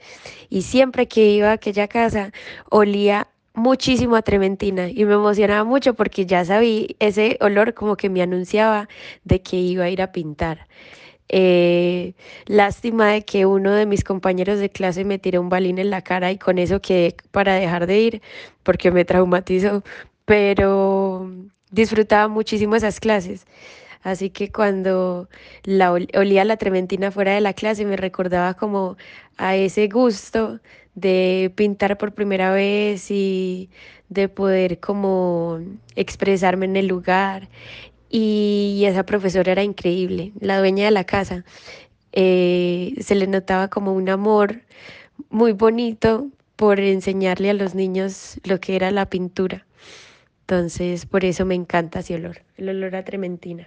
y 0.48 0.62
siempre 0.62 1.08
que 1.08 1.30
iba 1.30 1.50
a 1.50 1.52
aquella 1.52 1.88
casa 1.88 2.32
olía 2.70 3.28
muchísimo 3.54 4.16
a 4.16 4.22
trementina 4.22 4.88
y 4.88 5.04
me 5.04 5.14
emocionaba 5.14 5.64
mucho 5.64 5.94
porque 5.94 6.26
ya 6.26 6.44
sabía 6.44 6.86
ese 6.98 7.38
olor 7.40 7.74
como 7.74 7.96
que 7.96 8.10
me 8.10 8.22
anunciaba 8.22 8.88
de 9.24 9.42
que 9.42 9.56
iba 9.56 9.84
a 9.84 9.90
ir 9.90 10.02
a 10.02 10.12
pintar. 10.12 10.68
Eh, 11.28 12.14
lástima 12.46 13.08
de 13.08 13.24
que 13.24 13.46
uno 13.46 13.72
de 13.72 13.86
mis 13.86 14.04
compañeros 14.04 14.60
de 14.60 14.70
clase 14.70 15.04
me 15.04 15.18
tiró 15.18 15.40
un 15.40 15.48
balín 15.48 15.78
en 15.78 15.90
la 15.90 16.02
cara 16.02 16.30
y 16.30 16.38
con 16.38 16.58
eso 16.58 16.80
quedé 16.80 17.16
para 17.32 17.54
dejar 17.54 17.86
de 17.86 17.98
ir 17.98 18.22
porque 18.62 18.92
me 18.92 19.04
traumatizó, 19.04 19.82
pero 20.24 21.28
disfrutaba 21.70 22.28
muchísimo 22.28 22.76
esas 22.76 23.00
clases. 23.00 23.46
Así 24.02 24.30
que 24.30 24.50
cuando 24.52 25.28
la 25.64 25.92
olía 25.92 26.44
la 26.44 26.56
trementina 26.56 27.10
fuera 27.10 27.34
de 27.34 27.40
la 27.40 27.52
clase 27.54 27.84
me 27.84 27.96
recordaba 27.96 28.54
como 28.54 28.96
a 29.36 29.56
ese 29.56 29.88
gusto 29.88 30.60
de 30.94 31.52
pintar 31.56 31.98
por 31.98 32.14
primera 32.14 32.52
vez 32.52 33.10
y 33.10 33.70
de 34.08 34.28
poder 34.28 34.80
como 34.80 35.60
expresarme 35.96 36.66
en 36.66 36.76
el 36.76 36.86
lugar. 36.88 37.48
Y 38.10 38.84
esa 38.86 39.04
profesora 39.04 39.52
era 39.52 39.62
increíble, 39.64 40.32
la 40.40 40.58
dueña 40.58 40.86
de 40.86 40.90
la 40.92 41.04
casa. 41.04 41.44
Eh, 42.12 42.94
se 43.00 43.14
le 43.14 43.26
notaba 43.26 43.68
como 43.68 43.92
un 43.94 44.08
amor 44.08 44.62
muy 45.30 45.52
bonito 45.52 46.28
por 46.56 46.80
enseñarle 46.80 47.50
a 47.50 47.54
los 47.54 47.74
niños 47.74 48.40
lo 48.44 48.60
que 48.60 48.76
era 48.76 48.90
la 48.90 49.06
pintura. 49.06 49.65
Entonces, 50.48 51.06
por 51.06 51.24
eso 51.24 51.44
me 51.44 51.56
encanta 51.56 51.98
ese 51.98 52.14
olor, 52.14 52.36
el 52.56 52.68
olor 52.68 52.94
a 52.94 53.04
trementina. 53.04 53.66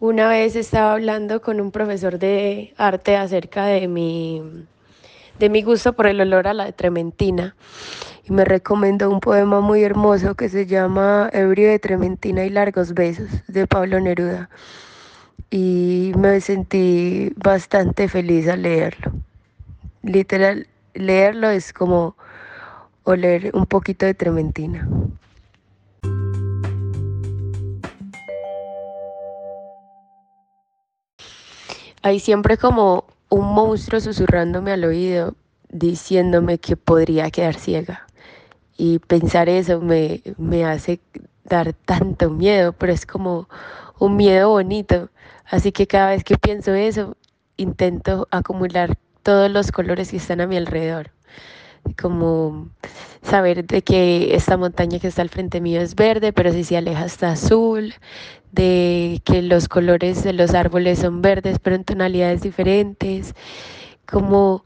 Una 0.00 0.28
vez 0.28 0.56
estaba 0.56 0.94
hablando 0.94 1.40
con 1.40 1.60
un 1.60 1.70
profesor 1.70 2.18
de 2.18 2.74
arte 2.76 3.16
acerca 3.16 3.66
de 3.66 3.86
mi, 3.86 4.66
de 5.38 5.50
mi 5.50 5.62
gusto 5.62 5.92
por 5.92 6.08
el 6.08 6.20
olor 6.20 6.48
a 6.48 6.52
la 6.52 6.72
trementina 6.72 7.54
y 8.24 8.32
me 8.32 8.44
recomendó 8.44 9.08
un 9.08 9.20
poema 9.20 9.60
muy 9.60 9.84
hermoso 9.84 10.34
que 10.34 10.48
se 10.48 10.66
llama 10.66 11.30
Ebrio 11.32 11.68
de 11.68 11.78
Trementina 11.78 12.44
y 12.44 12.50
Largos 12.50 12.92
Besos 12.92 13.28
de 13.46 13.68
Pablo 13.68 14.00
Neruda 14.00 14.50
y 15.48 16.10
me 16.18 16.40
sentí 16.40 17.32
bastante 17.36 18.08
feliz 18.08 18.48
al 18.48 18.62
leerlo. 18.62 19.12
Literal, 20.02 20.66
leerlo 20.94 21.50
es 21.50 21.72
como 21.72 22.16
oler 23.04 23.50
un 23.54 23.66
poquito 23.66 24.06
de 24.06 24.14
trementina. 24.14 24.88
hay 32.02 32.20
siempre 32.20 32.56
como 32.56 33.04
un 33.28 33.52
monstruo 33.54 34.00
susurrándome 34.00 34.72
al 34.72 34.84
oído, 34.84 35.34
diciéndome 35.68 36.58
que 36.58 36.76
podría 36.76 37.30
quedar 37.30 37.54
ciega. 37.54 38.06
Y 38.76 38.98
pensar 39.00 39.48
eso 39.48 39.80
me, 39.80 40.22
me 40.38 40.64
hace 40.64 41.00
dar 41.44 41.72
tanto 41.72 42.30
miedo, 42.30 42.72
pero 42.72 42.92
es 42.92 43.04
como 43.04 43.48
un 43.98 44.16
miedo 44.16 44.48
bonito. 44.48 45.10
Así 45.44 45.72
que 45.72 45.86
cada 45.86 46.10
vez 46.10 46.24
que 46.24 46.38
pienso 46.38 46.72
eso, 46.72 47.16
intento 47.56 48.26
acumular 48.30 48.96
todos 49.22 49.50
los 49.50 49.72
colores 49.72 50.10
que 50.10 50.16
están 50.16 50.40
a 50.40 50.46
mi 50.46 50.56
alrededor. 50.56 51.10
Como 52.00 52.68
saber 53.22 53.66
de 53.66 53.82
que 53.82 54.34
esta 54.34 54.56
montaña 54.56 54.98
que 54.98 55.08
está 55.08 55.22
al 55.22 55.28
frente 55.28 55.60
mío 55.60 55.80
es 55.80 55.94
verde, 55.94 56.32
pero 56.32 56.52
si 56.52 56.64
se 56.64 56.76
aleja 56.76 57.04
está 57.04 57.32
azul, 57.32 57.94
de 58.52 59.20
que 59.24 59.42
los 59.42 59.68
colores 59.68 60.22
de 60.24 60.32
los 60.32 60.54
árboles 60.54 61.00
son 61.00 61.22
verdes, 61.22 61.58
pero 61.58 61.76
en 61.76 61.84
tonalidades 61.84 62.42
diferentes, 62.42 63.34
como 64.06 64.64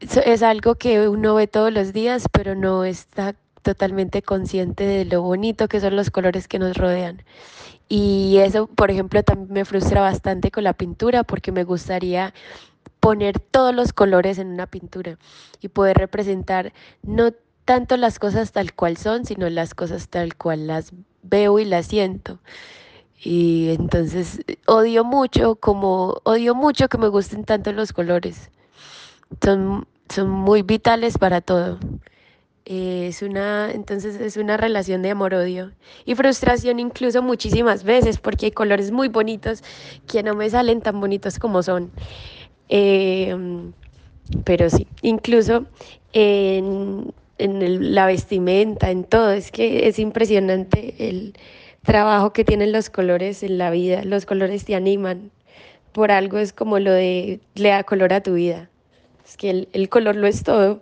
es 0.00 0.42
algo 0.42 0.76
que 0.76 1.08
uno 1.08 1.34
ve 1.34 1.46
todos 1.46 1.72
los 1.72 1.92
días, 1.92 2.26
pero 2.30 2.54
no 2.54 2.84
está 2.84 3.34
totalmente 3.62 4.22
consciente 4.22 4.84
de 4.84 5.04
lo 5.04 5.22
bonito 5.22 5.68
que 5.68 5.80
son 5.80 5.96
los 5.96 6.10
colores 6.10 6.46
que 6.48 6.58
nos 6.58 6.76
rodean. 6.76 7.22
Y 7.88 8.38
eso, 8.38 8.66
por 8.66 8.90
ejemplo, 8.90 9.22
también 9.22 9.52
me 9.52 9.64
frustra 9.64 10.00
bastante 10.00 10.50
con 10.50 10.64
la 10.64 10.74
pintura 10.74 11.24
porque 11.24 11.52
me 11.52 11.64
gustaría 11.64 12.34
poner 13.00 13.38
todos 13.38 13.74
los 13.74 13.92
colores 13.92 14.38
en 14.38 14.48
una 14.48 14.66
pintura 14.66 15.18
y 15.60 15.68
poder 15.68 15.96
representar 15.96 16.72
no 17.02 17.32
tanto 17.64 17.96
las 17.96 18.18
cosas 18.18 18.52
tal 18.52 18.72
cual 18.72 18.96
son, 18.96 19.26
sino 19.26 19.48
las 19.50 19.74
cosas 19.74 20.08
tal 20.08 20.36
cual 20.36 20.66
las 20.66 20.92
veo 21.22 21.58
y 21.58 21.64
las 21.64 21.86
siento. 21.86 22.38
Y 23.20 23.70
entonces 23.70 24.40
odio 24.66 25.04
mucho, 25.04 25.56
como 25.56 26.20
odio 26.24 26.54
mucho 26.54 26.88
que 26.88 26.98
me 26.98 27.08
gusten 27.08 27.44
tanto 27.44 27.72
los 27.72 27.92
colores. 27.92 28.50
Son, 29.42 29.86
son 30.08 30.30
muy 30.30 30.62
vitales 30.62 31.18
para 31.18 31.40
todo. 31.40 31.78
Es 32.64 33.22
una, 33.22 33.70
entonces 33.70 34.20
es 34.20 34.36
una 34.36 34.56
relación 34.56 35.02
de 35.02 35.10
amor-odio 35.10 35.72
y 36.04 36.14
frustración 36.14 36.78
incluso 36.78 37.22
muchísimas 37.22 37.82
veces 37.82 38.18
porque 38.18 38.46
hay 38.46 38.52
colores 38.52 38.92
muy 38.92 39.08
bonitos 39.08 39.62
que 40.06 40.22
no 40.22 40.34
me 40.34 40.50
salen 40.50 40.82
tan 40.82 41.00
bonitos 41.00 41.38
como 41.38 41.62
son. 41.62 41.90
Em, 42.68 43.72
pero 44.44 44.68
sí, 44.70 44.86
incluso 45.02 45.66
en, 46.12 47.12
en 47.38 47.94
la 47.94 48.06
vestimenta, 48.06 48.90
en 48.90 49.04
todo. 49.04 49.32
Es 49.32 49.50
que 49.50 49.88
es 49.88 49.98
impresionante 49.98 50.94
el 50.98 51.34
trabajo 51.84 52.32
que 52.32 52.44
tienen 52.44 52.72
los 52.72 52.90
colores 52.90 53.42
en 53.42 53.58
la 53.58 53.70
vida. 53.70 54.04
Los 54.04 54.26
colores 54.26 54.64
te 54.64 54.74
animan. 54.74 55.30
Por 55.92 56.10
algo 56.12 56.38
es 56.38 56.52
como 56.52 56.78
lo 56.78 56.92
de 56.92 57.40
le 57.54 57.70
da 57.70 57.82
color 57.84 58.12
a 58.12 58.22
tu 58.22 58.34
vida. 58.34 58.68
Es 59.26 59.36
que 59.36 59.50
el, 59.50 59.68
el 59.72 59.88
color 59.88 60.16
lo 60.16 60.26
es 60.26 60.42
todo. 60.42 60.80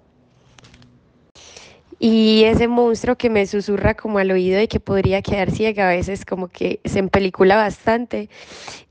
Y 1.99 2.45
ese 2.45 2.69
monstruo 2.69 3.17
que 3.17 3.31
me 3.31 3.47
susurra 3.47 3.95
como 3.95 4.19
al 4.19 4.31
oído 4.31 4.61
y 4.61 4.69
que 4.69 4.81
podría 4.81 5.23
quedar 5.23 5.51
ciega 5.51 5.89
a 5.89 5.93
veces 5.93 6.27
como 6.27 6.49
que 6.49 6.81
se 6.85 6.99
empelicula 6.99 7.57
bastante 7.57 8.29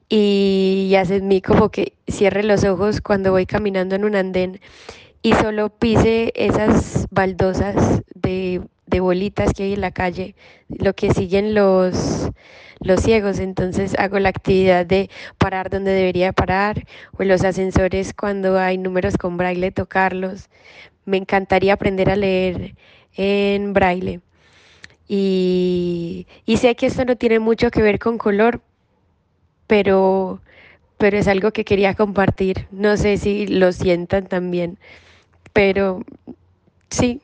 y 0.07 0.93
hace 0.97 1.21
como 1.41 1.69
que 1.69 1.93
cierre 2.07 2.43
los 2.43 2.63
ojos 2.63 3.01
cuando 3.01 3.31
voy 3.31 3.45
caminando 3.45 3.95
en 3.95 4.05
un 4.05 4.15
andén 4.15 4.59
y 5.25 5.33
solo 5.33 5.69
pise 5.69 6.31
esas 6.35 7.07
baldosas 7.09 8.03
de, 8.13 8.61
bolitas 8.99 9.53
que 9.53 9.63
hay 9.63 9.73
en 9.73 9.81
la 9.81 9.89
calle, 9.89 10.35
lo 10.69 10.93
que 10.93 11.11
siguen 11.13 11.55
los, 11.55 12.29
los 12.79 13.01
ciegos. 13.01 13.39
Entonces 13.39 13.95
hago 13.97 14.19
la 14.19 14.29
actividad 14.29 14.85
de 14.85 15.09
parar 15.39 15.71
donde 15.71 15.91
debería 15.91 16.31
parar 16.31 16.85
o 17.17 17.23
los 17.23 17.43
ascensores 17.43 18.13
cuando 18.13 18.59
hay 18.59 18.77
números 18.77 19.17
con 19.17 19.35
braille 19.35 19.71
tocarlos. 19.71 20.47
Me 21.05 21.17
encantaría 21.17 21.73
aprender 21.73 22.11
a 22.11 22.15
leer 22.15 22.75
en 23.15 23.73
braille. 23.73 24.21
Y, 25.07 26.27
y 26.45 26.57
sé 26.57 26.75
que 26.75 26.85
esto 26.85 27.03
no 27.03 27.15
tiene 27.15 27.39
mucho 27.39 27.71
que 27.71 27.81
ver 27.81 27.97
con 27.97 28.19
color, 28.19 28.61
pero, 29.67 30.41
pero 30.97 31.17
es 31.17 31.27
algo 31.27 31.51
que 31.51 31.65
quería 31.65 31.93
compartir. 31.93 32.67
No 32.71 32.97
sé 32.97 33.17
si 33.17 33.47
lo 33.47 33.71
sientan 33.71 34.27
también 34.27 34.77
pero 35.55 36.03
sí, 36.89 37.21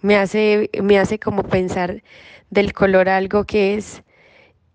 me 0.00 0.16
hace, 0.16 0.70
me 0.82 0.98
hace 0.98 1.18
como 1.18 1.42
pensar 1.42 2.02
del 2.48 2.72
color 2.72 3.10
algo 3.10 3.44
que 3.44 3.74
es 3.74 4.02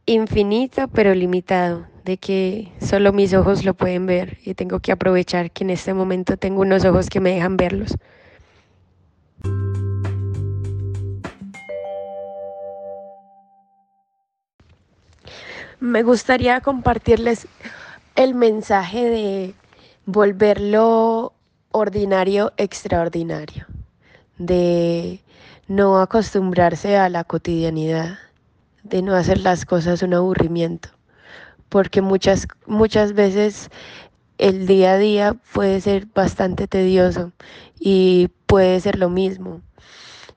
infinito 0.06 0.88
pero 0.90 1.16
limitado, 1.16 1.88
de 2.06 2.18
que 2.18 2.72
solo 2.80 3.12
mis 3.12 3.34
ojos 3.34 3.66
lo 3.66 3.74
pueden 3.74 4.06
ver 4.06 4.38
y 4.46 4.54
tengo 4.54 4.82
que 4.82 4.92
aprovechar 4.92 5.50
que 5.50 5.64
en 5.64 5.72
este 5.72 5.96
momento 5.96 6.38
tengo 6.38 6.62
unos 6.62 6.86
ojos 6.86 7.10
que 7.10 7.20
me 7.20 7.34
dejan 7.34 7.58
verlos. 7.58 7.98
Me 15.82 16.04
gustaría 16.04 16.62
compartirles 16.62 17.48
el 18.16 18.36
mensaje 18.36 19.04
de 19.04 19.56
volverlo 20.06 21.34
ordinario 21.72 22.54
extraordinario, 22.58 23.66
de 24.38 25.22
no 25.68 26.00
acostumbrarse 26.00 26.98
a 26.98 27.10
la 27.10 27.24
cotidianidad, 27.24 28.20
de 28.84 29.02
no 29.02 29.16
hacer 29.16 29.40
las 29.40 29.66
cosas 29.66 30.04
un 30.04 30.14
aburrimiento, 30.14 30.90
porque 31.68 32.04
muchas, 32.04 32.48
muchas 32.68 33.14
veces 33.14 33.72
el 34.38 34.68
día 34.68 34.92
a 34.92 34.98
día 35.00 35.36
puede 35.52 35.82
ser 35.82 36.06
bastante 36.14 36.68
tedioso 36.68 37.32
y 37.80 38.30
puede 38.46 38.80
ser 38.82 39.00
lo 39.00 39.10
mismo. 39.10 39.62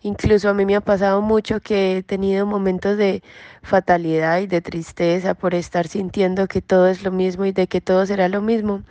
Incluso 0.04 0.50
a 0.50 0.54
mí 0.54 0.66
me 0.66 0.76
ha 0.76 0.80
pasado 0.82 1.22
mucho 1.22 1.60
que 1.60 1.96
he 1.96 2.02
tenido 2.02 2.46
momentos 2.46 2.98
de 2.98 3.22
fatalidad 3.62 4.40
y 4.40 4.46
de 4.46 4.60
tristeza 4.60 5.34
por 5.34 5.54
estar 5.54 5.88
sintiendo 5.88 6.46
que 6.46 6.60
todo 6.62 6.88
es 6.88 7.02
lo 7.02 7.10
mismo 7.10 7.46
y 7.46 7.52
de 7.52 7.66
que 7.66 7.80
todo 7.80 8.04
será 8.06 8.28
lo 8.28 8.42
mismo 8.42 8.82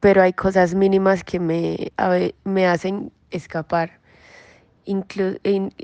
pero 0.00 0.22
hay 0.22 0.32
cosas 0.32 0.74
mínimas 0.74 1.24
que 1.24 1.40
me, 1.40 1.92
hacen 2.66 3.12
escapar. 3.30 3.98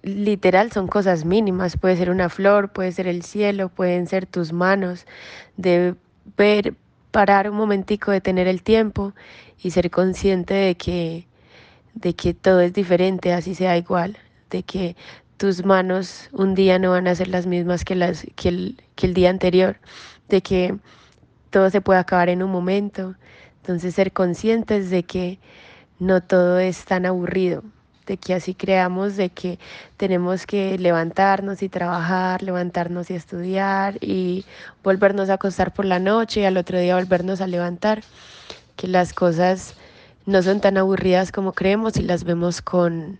literal 0.02 0.72
son 0.72 0.86
cosas 0.86 1.24
mínimas, 1.24 1.76
puede 1.76 1.96
ser 1.96 2.10
una 2.10 2.28
flor, 2.28 2.72
puede 2.72 2.92
ser 2.92 3.08
el 3.08 3.22
cielo, 3.22 3.68
pueden 3.68 4.06
ser 4.06 4.26
tus 4.26 4.52
manos, 4.52 5.06
de 5.56 5.96
ver, 6.36 6.74
parar 7.10 7.50
un 7.50 7.56
momentico, 7.56 8.12
de 8.12 8.20
tener 8.20 8.46
el 8.48 8.62
tiempo 8.62 9.12
y 9.62 9.70
ser 9.72 9.90
consciente 9.90 10.54
de 10.54 10.74
que, 10.76 11.26
de 11.94 12.14
que 12.14 12.34
todo 12.34 12.60
es 12.60 12.72
diferente, 12.72 13.32
así 13.32 13.54
sea 13.54 13.76
igual, 13.76 14.18
de 14.52 14.62
que 14.62 14.96
tus 15.38 15.64
manos 15.64 16.28
un 16.30 16.54
día 16.54 16.78
no 16.78 16.92
van 16.92 17.08
a 17.08 17.14
ser 17.16 17.26
las 17.26 17.46
mismas 17.46 17.84
que, 17.84 17.96
las, 17.96 18.24
que, 18.36 18.48
el, 18.48 18.82
que 18.94 19.06
el 19.06 19.14
día 19.14 19.30
anterior, 19.30 19.80
de 20.28 20.40
que 20.42 20.76
todo 21.50 21.68
se 21.70 21.80
puede 21.80 21.98
acabar 21.98 22.28
en 22.28 22.42
un 22.44 22.52
momento, 22.52 23.16
entonces 23.56 23.94
ser 23.96 24.12
conscientes 24.12 24.90
de 24.90 25.02
que 25.02 25.40
no 25.98 26.22
todo 26.22 26.58
es 26.60 26.84
tan 26.84 27.06
aburrido, 27.06 27.64
de 28.06 28.18
que 28.18 28.34
así 28.34 28.54
creamos 28.54 29.16
de 29.16 29.30
que 29.30 29.58
tenemos 29.96 30.46
que 30.46 30.78
levantarnos 30.78 31.62
y 31.62 31.68
trabajar, 31.68 32.42
levantarnos 32.42 33.10
y 33.10 33.14
estudiar 33.14 33.98
y 34.00 34.44
volvernos 34.84 35.30
a 35.30 35.34
acostar 35.34 35.72
por 35.72 35.86
la 35.86 35.98
noche 35.98 36.42
y 36.42 36.44
al 36.44 36.56
otro 36.56 36.78
día 36.78 36.96
volvernos 36.96 37.40
a 37.40 37.46
levantar, 37.46 38.02
que 38.76 38.86
las 38.86 39.12
cosas 39.12 39.74
no 40.26 40.42
son 40.42 40.60
tan 40.60 40.76
aburridas 40.76 41.32
como 41.32 41.52
creemos 41.52 41.96
y 41.96 42.02
las 42.02 42.24
vemos 42.24 42.62
con 42.62 43.18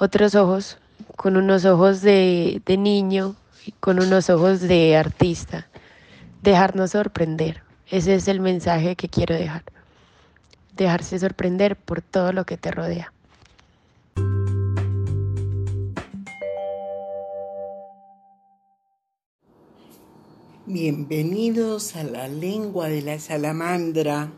otros 0.00 0.34
ojos, 0.34 0.78
con 1.14 1.36
unos 1.36 1.66
ojos 1.66 2.00
de, 2.00 2.62
de 2.64 2.76
niño 2.78 3.36
y 3.66 3.72
con 3.72 4.00
unos 4.02 4.30
ojos 4.30 4.62
de 4.62 4.96
artista, 4.96 5.68
dejarnos 6.42 6.92
sorprender. 6.92 7.62
Ese 7.86 8.14
es 8.14 8.26
el 8.26 8.40
mensaje 8.40 8.96
que 8.96 9.08
quiero 9.08 9.34
dejar. 9.34 9.62
dejarse 10.74 11.18
sorprender 11.18 11.76
por 11.76 12.00
todo 12.00 12.32
lo 12.32 12.46
que 12.46 12.56
te 12.56 12.70
rodea. 12.70 13.12
Bienvenidos 20.64 21.96
a 21.96 22.04
la 22.04 22.28
lengua 22.28 22.88
de 22.88 23.02
la 23.02 23.18
salamandra. 23.18 24.30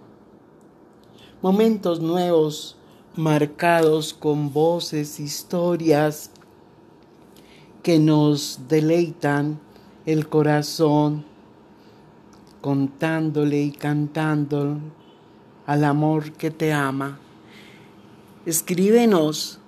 Momentos 1.41 2.01
nuevos 2.01 2.77
marcados 3.17 4.15
con 4.15 4.53
voces, 4.53 5.21
historias 5.21 6.31
que 7.83 7.99
nos 7.99 8.61
deleitan 8.69 9.59
el 10.07 10.29
corazón, 10.29 11.25
contándole 12.61 13.63
y 13.63 13.73
cantando 13.73 14.79
al 15.67 15.85
amor 15.85 16.33
que 16.33 16.51
te 16.51 16.73
ama. 16.73 17.19
Escríbenos 18.47 19.61